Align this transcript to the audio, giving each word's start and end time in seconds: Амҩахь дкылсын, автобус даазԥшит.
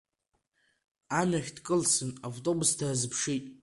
Амҩахь 1.19 1.51
дкылсын, 1.57 2.11
автобус 2.27 2.71
даазԥшит. 2.79 3.45